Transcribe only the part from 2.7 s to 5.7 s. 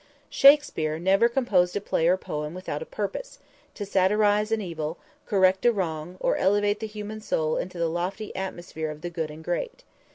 a purpose, to satirize an evil, correct